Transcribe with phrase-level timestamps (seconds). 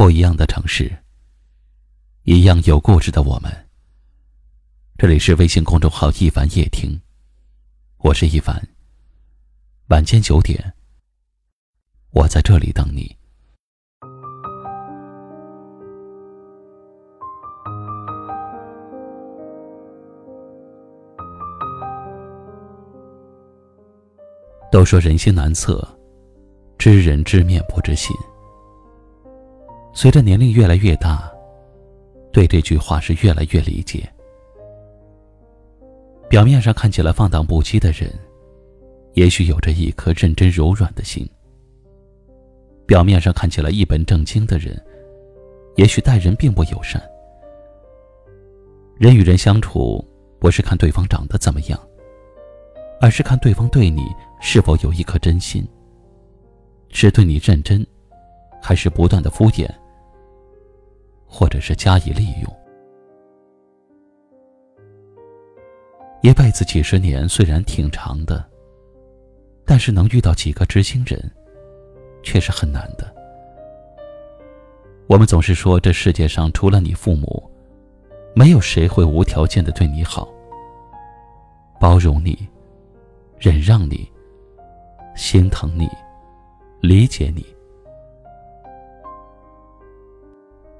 [0.00, 0.90] 不一样的城市，
[2.22, 3.52] 一样有故事的我们。
[4.96, 6.98] 这里是微信公众号“一凡夜听”，
[8.00, 8.66] 我是一凡。
[9.88, 10.72] 晚间九点，
[12.12, 13.14] 我在这里等你。
[24.72, 25.86] 都说人心难测，
[26.78, 28.16] 知人知面不知心。
[30.00, 31.30] 随着年龄越来越大，
[32.32, 34.10] 对这句话是越来越理解。
[36.26, 38.10] 表面上看起来放荡不羁的人，
[39.12, 41.26] 也许有着一颗认真柔软的心；
[42.86, 44.74] 表面上看起来一本正经的人，
[45.76, 46.98] 也许待人并不友善。
[48.96, 50.02] 人与人相处，
[50.38, 51.78] 不是看对方长得怎么样，
[53.02, 54.06] 而是看对方对你
[54.40, 55.62] 是否有一颗真心，
[56.88, 57.86] 是对你认真，
[58.62, 59.68] 还是不断的敷衍。
[61.30, 62.56] 或者是加以利用。
[66.22, 68.44] 一辈子几十年虽然挺长的，
[69.64, 71.18] 但是能遇到几个知心人，
[72.22, 73.14] 却是很难的。
[75.06, 77.50] 我们总是说，这世界上除了你父母，
[78.34, 80.28] 没有谁会无条件的对你好，
[81.80, 82.46] 包容你，
[83.38, 84.06] 忍让你，
[85.16, 85.88] 心疼你，
[86.80, 87.46] 理解你。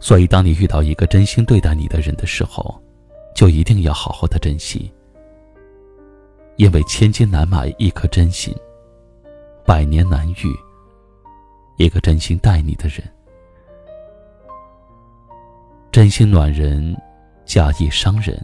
[0.01, 2.81] 所以，当你遇到一个真心对待你的人的时候，
[3.35, 4.91] 就一定要好好的珍惜。
[6.57, 8.55] 因为千金难买一颗真心，
[9.65, 10.57] 百年难遇
[11.77, 13.03] 一个真心待你的人。
[15.93, 16.97] 真心暖人，
[17.45, 18.43] 假意伤人。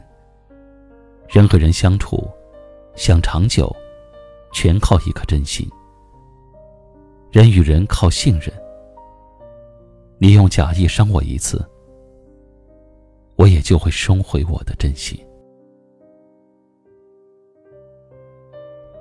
[1.29, 2.29] 人和人相处，
[2.95, 3.75] 想长久，
[4.53, 5.69] 全靠一颗真心。
[7.33, 8.53] 人与人靠信任。
[10.19, 11.62] 你用假意伤我一次，
[13.36, 15.19] 我也就会收回我的真心。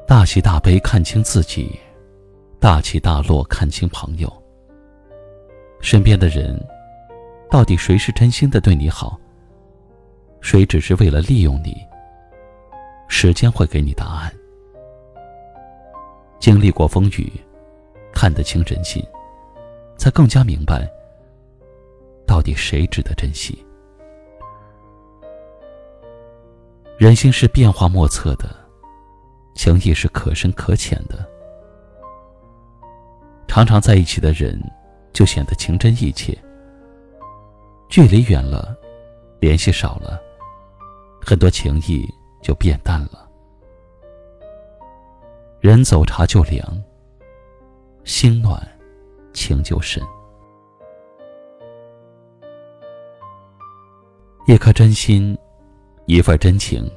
[0.05, 1.79] 大喜大悲看清自己，
[2.59, 4.31] 大起大落看清朋友。
[5.79, 6.59] 身边的人，
[7.49, 9.17] 到底谁是真心的对你好？
[10.41, 11.75] 谁只是为了利用你？
[13.07, 14.33] 时间会给你答案。
[16.39, 17.31] 经历过风雨，
[18.13, 19.01] 看得清人心，
[19.97, 20.91] 才更加明白。
[22.35, 23.65] 到底谁值得珍惜？
[26.97, 28.53] 人心是变化莫测的，
[29.53, 31.25] 情谊是可深可浅的。
[33.47, 34.61] 常常在一起的人，
[35.13, 36.37] 就显得情真意切；
[37.87, 38.75] 距离远了，
[39.39, 40.21] 联系少了，
[41.21, 42.05] 很多情谊
[42.43, 43.31] 就变淡了。
[45.61, 46.83] 人走茶就凉，
[48.03, 48.61] 心暖，
[49.31, 50.03] 情就深。
[54.47, 55.35] 一颗真心，
[56.05, 56.87] 一份真情，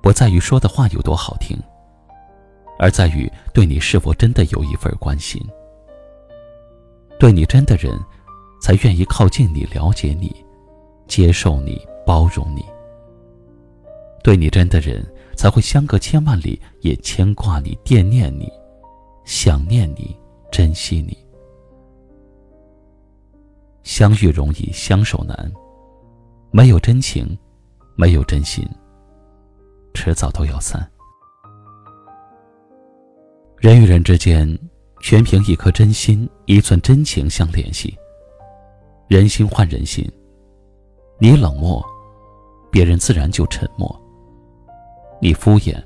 [0.00, 1.54] 不在于说的话有多好听，
[2.78, 5.38] 而在于对你是否真的有一份关心。
[7.18, 7.92] 对你真的人，
[8.62, 10.34] 才愿意靠近你、了解你、
[11.06, 12.64] 接受你、包容你。
[14.24, 15.06] 对你真的人，
[15.36, 18.50] 才会相隔千万里也牵挂你、惦念你、
[19.26, 20.16] 想念你、
[20.50, 21.14] 珍惜你。
[23.82, 25.52] 相遇容易，相守难。
[26.54, 27.26] 没有真情，
[27.96, 28.62] 没有真心，
[29.94, 30.86] 迟早都要散。
[33.56, 34.46] 人与人之间，
[35.00, 37.96] 全凭一颗真心、一寸真情相联系。
[39.08, 40.06] 人心换人心，
[41.18, 41.82] 你冷漠，
[42.70, 43.88] 别人自然就沉默；
[45.22, 45.82] 你敷衍，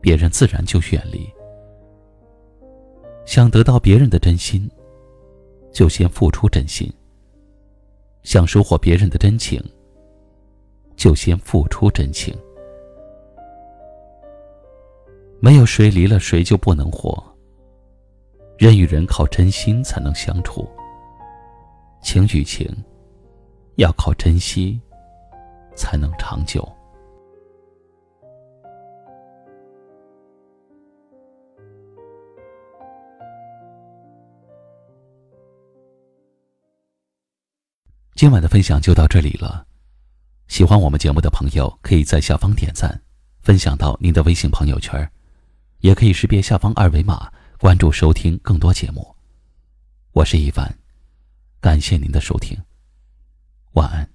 [0.00, 1.32] 别人自然就远离。
[3.24, 4.68] 想得到别人的真心，
[5.72, 6.92] 就先付出真心。
[8.24, 9.62] 想收获别人的真情，
[10.96, 12.34] 就先付出真情。
[15.40, 17.22] 没有谁离了谁就不能活。
[18.56, 20.66] 人与人靠真心才能相处，
[22.02, 22.66] 情与情
[23.76, 24.80] 要靠珍惜
[25.76, 26.66] 才能长久。
[38.14, 39.66] 今晚的分享就到这里了，
[40.46, 43.02] 喜欢我们节目的朋友可以在下方点赞，
[43.42, 45.10] 分享到您的微信朋友圈，
[45.80, 47.28] 也可以识别下方二维码
[47.58, 49.16] 关注收听更多节目。
[50.12, 50.78] 我是一凡，
[51.60, 52.56] 感谢您的收听，
[53.72, 54.13] 晚安。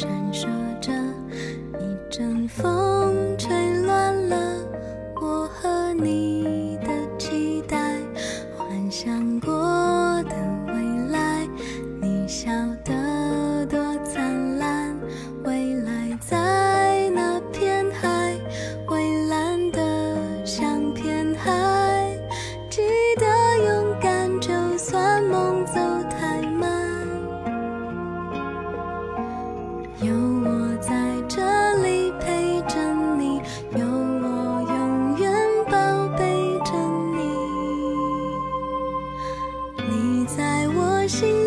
[0.00, 0.46] 闪烁
[0.78, 0.92] 着
[1.80, 3.07] 一阵风。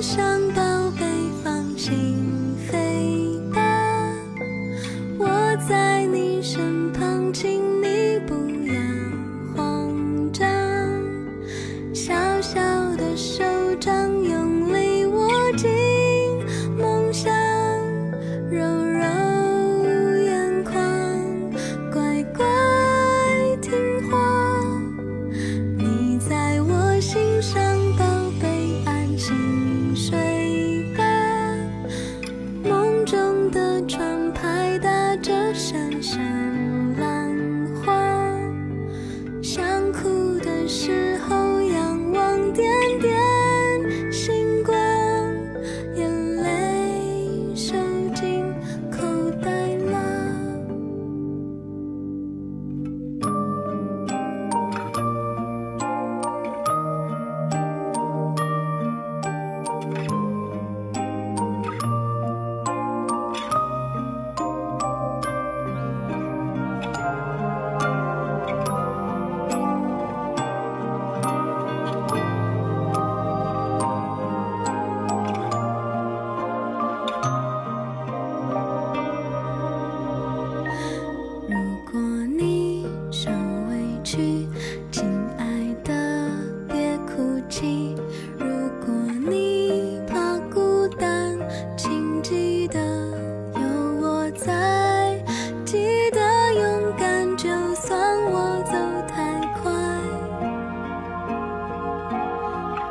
[0.02, 0.41] 上，
[30.02, 30.31] 心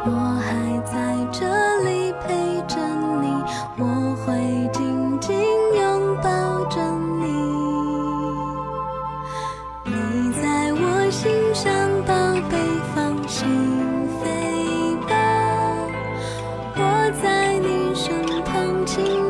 [0.06, 0.11] 我
[0.41, 0.49] 还
[0.87, 1.47] 在这
[1.85, 2.76] 里陪着
[3.20, 3.26] 你，
[3.79, 5.37] 我会紧紧
[5.76, 6.81] 拥抱着
[7.20, 7.25] 你。
[9.85, 11.70] 你在我心上，
[12.06, 12.14] 宝
[12.49, 12.56] 贝，
[12.94, 13.47] 放心
[14.23, 15.12] 飞吧，
[16.76, 16.81] 我
[17.23, 18.87] 在你身旁。
[18.87, 19.30] 亲。